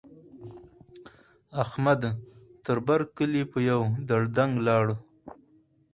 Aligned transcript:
احمد؛ 1.63 2.01
تر 2.65 2.77
بر 2.87 3.01
کلي 3.17 3.43
په 3.51 3.59
يوه 3.69 3.87
دړدنګ 4.09 4.51
ولاړ. 4.57 4.85